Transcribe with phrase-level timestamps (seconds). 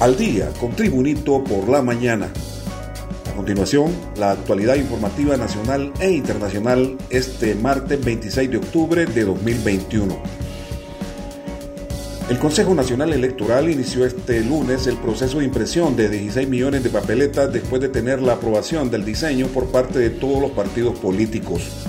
[0.00, 2.28] al día con Tribunito por la mañana.
[3.30, 10.16] A continuación, la actualidad informativa nacional e internacional este martes 26 de octubre de 2021.
[12.28, 16.90] El Consejo Nacional Electoral inició este lunes el proceso de impresión de 16 millones de
[16.90, 21.86] papeletas después de tener la aprobación del diseño por parte de todos los partidos políticos.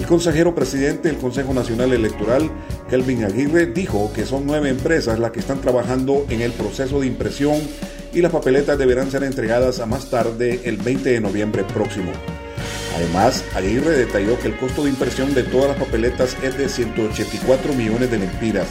[0.00, 2.50] El consejero presidente del Consejo Nacional Electoral,
[2.88, 7.06] Kelvin Aguirre, dijo que son nueve empresas las que están trabajando en el proceso de
[7.06, 7.60] impresión
[8.14, 12.12] y las papeletas deberán ser entregadas a más tarde el 20 de noviembre próximo.
[12.96, 17.74] Además, Aguirre detalló que el costo de impresión de todas las papeletas es de 184
[17.74, 18.68] millones de lempiras.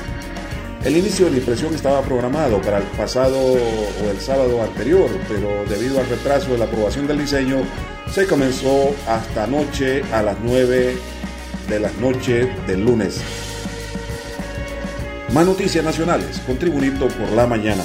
[0.84, 5.66] El inicio de la impresión estaba programado para el pasado o el sábado anterior, pero
[5.68, 7.64] debido al retraso de la aprobación del diseño,
[8.10, 10.98] se comenzó hasta anoche a las 9
[11.68, 13.20] de la noche del lunes.
[15.34, 17.84] Más noticias nacionales con Tribunito por la mañana.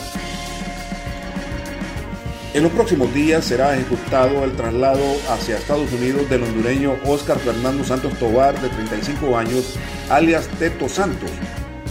[2.55, 7.83] En los próximos días será ejecutado el traslado hacia Estados Unidos del hondureño Oscar Fernando
[7.83, 9.75] Santos Tobar, de 35 años,
[10.09, 11.31] alias Teto Santos,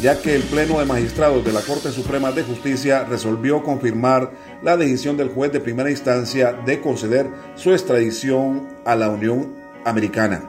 [0.03, 4.75] ya que el Pleno de Magistrados de la Corte Suprema de Justicia resolvió confirmar la
[4.75, 10.43] decisión del juez de primera instancia de conceder su extradición a la Unión Americana.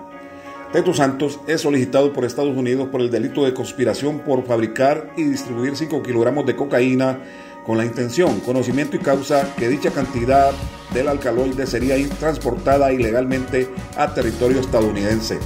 [0.73, 5.23] Teto Santos es solicitado por Estados Unidos por el delito de conspiración por fabricar y
[5.23, 7.21] distribuir 5 kilogramos de cocaína
[7.65, 10.51] con la intención, conocimiento y causa que dicha cantidad
[10.93, 15.39] del alcaloide sería transportada ilegalmente a territorio estadounidense.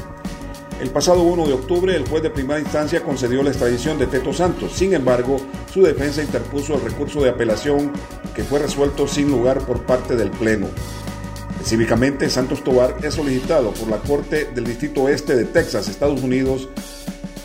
[0.80, 4.32] El pasado 1 de octubre, el juez de primera instancia concedió la extradición de Teto
[4.32, 4.72] Santos.
[4.74, 5.38] Sin embargo,
[5.72, 7.92] su defensa interpuso el recurso de apelación
[8.32, 10.68] que fue resuelto sin lugar por parte del Pleno.
[11.56, 16.68] Específicamente, Santos Tobar es solicitado por la Corte del Distrito Oeste de Texas, Estados Unidos,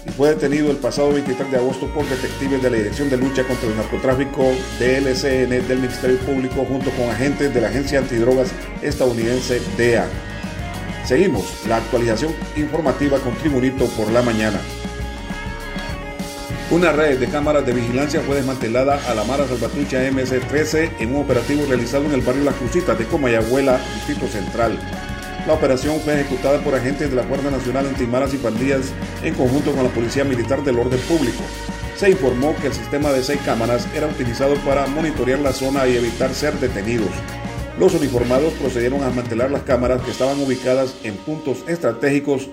[0.06, 3.44] y fue detenido el pasado 23 de agosto por detectives de la Dirección de Lucha
[3.46, 4.44] contra el Narcotráfico
[4.80, 8.52] DLCN del Ministerio Público junto con agentes de la Agencia Antidrogas
[8.84, 10.08] estadounidense DEA.
[11.06, 14.60] Seguimos la actualización informativa con Tribunito por la mañana.
[16.72, 21.24] Una red de cámaras de vigilancia fue desmantelada a la Mara Salvatrucha MS-13 en un
[21.24, 24.80] operativo realizado en el barrio Las Crucitas de Comayagüela, Distrito Central.
[25.46, 28.94] La operación fue ejecutada por agentes de la Guardia Nacional Antimaras y Pandillas
[29.24, 31.44] en conjunto con la Policía Militar del Orden Público.
[31.98, 35.98] Se informó que el sistema de seis cámaras era utilizado para monitorear la zona y
[35.98, 37.12] evitar ser detenidos.
[37.80, 42.50] Los uniformados procedieron a desmantelar las cámaras que estaban ubicadas en puntos estratégicos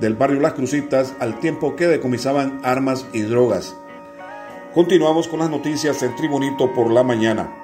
[0.00, 3.74] del barrio Las Crucitas al tiempo que decomisaban armas y drogas.
[4.74, 7.56] Continuamos con las noticias en Tribunito por la mañana.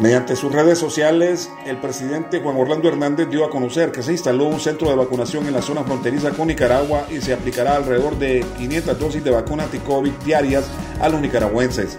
[0.00, 4.46] Mediante sus redes sociales, el presidente Juan Orlando Hernández dio a conocer que se instaló
[4.46, 8.44] un centro de vacunación en la zona fronteriza con Nicaragua y se aplicará alrededor de
[8.56, 10.64] 500 dosis de vacunas anti-COVID diarias
[10.98, 11.98] a los nicaragüenses.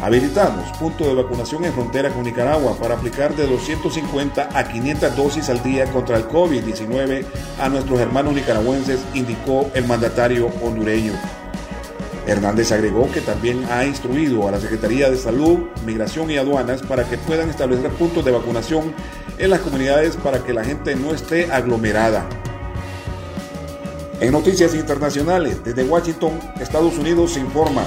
[0.00, 5.48] Habilitamos punto de vacunación en frontera con Nicaragua para aplicar de 250 a 500 dosis
[5.48, 7.24] al día contra el COVID-19
[7.60, 11.12] a nuestros hermanos nicaragüenses, indicó el mandatario hondureño.
[12.26, 17.04] Hernández agregó que también ha instruido a la Secretaría de Salud, Migración y Aduanas para
[17.04, 18.94] que puedan establecer puntos de vacunación
[19.38, 22.26] en las comunidades para que la gente no esté aglomerada.
[24.20, 27.84] En noticias internacionales, desde Washington, Estados Unidos se informa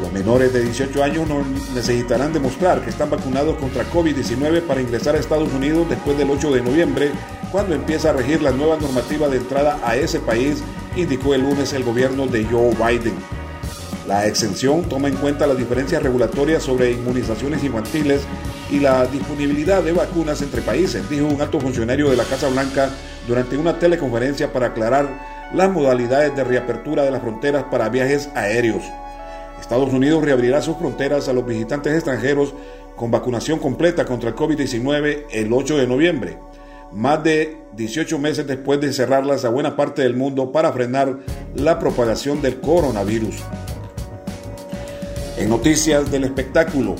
[0.00, 5.14] los menores de 18 años no necesitarán demostrar que están vacunados contra COVID-19 para ingresar
[5.14, 7.10] a Estados Unidos después del 8 de noviembre,
[7.50, 10.62] cuando empieza a regir la nueva normativa de entrada a ese país,
[10.96, 13.14] indicó el lunes el gobierno de Joe Biden.
[14.06, 18.22] La exención toma en cuenta las diferencias regulatorias sobre inmunizaciones infantiles
[18.70, 22.90] y la disponibilidad de vacunas entre países, dijo un alto funcionario de la Casa Blanca
[23.26, 25.08] durante una teleconferencia para aclarar
[25.54, 28.82] las modalidades de reapertura de las fronteras para viajes aéreos.
[29.60, 32.54] Estados Unidos reabrirá sus fronteras a los visitantes extranjeros
[32.96, 36.38] con vacunación completa contra el COVID-19 el 8 de noviembre,
[36.92, 41.18] más de 18 meses después de cerrarlas a buena parte del mundo para frenar
[41.54, 43.36] la propagación del coronavirus.
[45.36, 46.96] En noticias del espectáculo,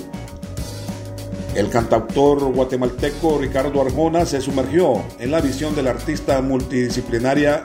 [1.54, 7.62] el cantautor guatemalteco Ricardo Arjona se sumergió en la visión de la artista multidisciplinaria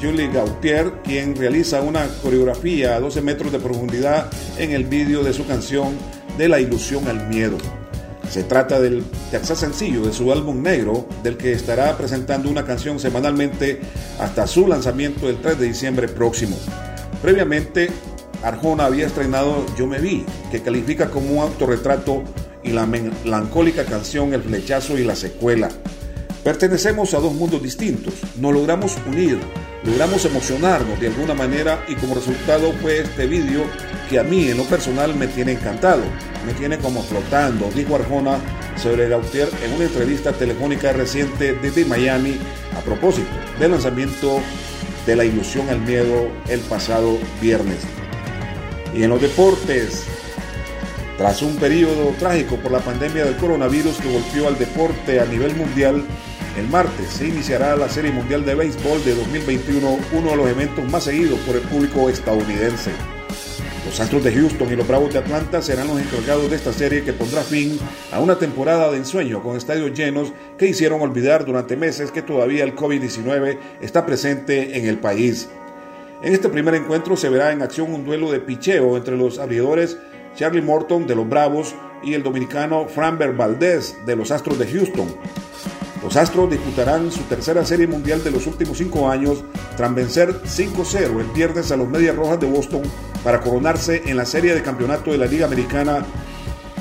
[0.00, 5.32] Julie Gautier, quien realiza una coreografía a 12 metros de profundidad en el vídeo de
[5.32, 5.96] su canción
[6.36, 7.56] De la ilusión al miedo.
[8.28, 12.98] Se trata del tercer sencillo de su álbum negro, del que estará presentando una canción
[12.98, 13.80] semanalmente
[14.18, 16.58] hasta su lanzamiento el 3 de diciembre próximo.
[17.22, 17.90] Previamente,
[18.42, 22.24] Arjona había estrenado Yo me vi, que califica como un autorretrato
[22.62, 25.68] y la melancólica canción El flechazo y la secuela.
[26.44, 29.38] Pertenecemos a dos mundos distintos, nos logramos unir,
[29.82, 33.64] logramos emocionarnos de alguna manera y como resultado fue este vídeo
[34.10, 36.02] que a mí en lo personal me tiene encantado,
[36.46, 38.36] me tiene como flotando, dijo Arjona
[38.76, 42.36] sobre Gautier en una entrevista telefónica reciente desde Miami
[42.76, 44.40] a propósito del lanzamiento
[45.06, 47.78] de La Ilusión al Miedo el pasado viernes.
[48.94, 50.04] Y en los deportes,
[51.16, 55.54] tras un periodo trágico por la pandemia del coronavirus que golpeó al deporte a nivel
[55.56, 56.04] mundial,
[56.56, 60.84] el martes se iniciará la Serie Mundial de Béisbol de 2021, uno de los eventos
[60.90, 62.92] más seguidos por el público estadounidense.
[63.84, 67.02] Los Astros de Houston y los Bravos de Atlanta serán los encargados de esta serie
[67.02, 67.78] que pondrá fin
[68.12, 72.64] a una temporada de ensueño con estadios llenos que hicieron olvidar durante meses que todavía
[72.64, 75.48] el COVID-19 está presente en el país.
[76.22, 79.98] En este primer encuentro se verá en acción un duelo de picheo entre los abridores
[80.36, 85.08] Charlie Morton de los Bravos y el dominicano Framber Valdez de los Astros de Houston.
[86.04, 89.42] Los Astros disputarán su tercera serie mundial de los últimos cinco años
[89.74, 92.82] tras vencer 5-0 el viernes a los Medias Rojas de Boston
[93.24, 96.04] para coronarse en la serie de campeonato de la Liga Americana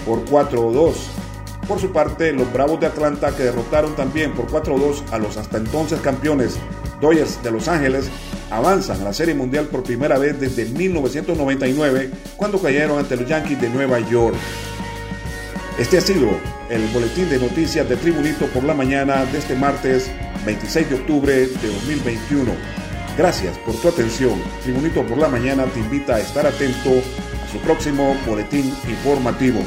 [0.06, 0.94] por 4-2.
[1.70, 5.58] Por su parte, los Bravos de Atlanta, que derrotaron también por 4-2 a los hasta
[5.58, 6.58] entonces campeones
[7.00, 8.10] Dodgers de Los Ángeles,
[8.52, 13.62] avanzan a la Serie Mundial por primera vez desde 1999, cuando cayeron ante los Yankees
[13.62, 14.36] de Nueva York.
[15.80, 16.28] Este ha sido
[16.74, 20.10] el boletín de noticias de Tribunito por la mañana de este martes
[20.44, 22.52] 26 de octubre de 2021.
[23.16, 24.42] Gracias por tu atención.
[24.64, 29.60] Tribunito por la mañana te invita a estar atento a su próximo boletín informativo.